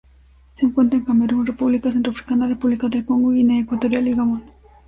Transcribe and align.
Se 0.53 0.65
encuentra 0.65 0.97
en 0.97 1.05
Camerún, 1.05 1.45
República 1.45 1.91
Centroafricana, 1.91 2.47
República 2.47 2.89
del 2.89 3.05
Congo, 3.05 3.29
Guinea 3.29 3.61
Ecuatorial 3.61 4.07
y 4.07 4.15
Gabón. 4.15 4.41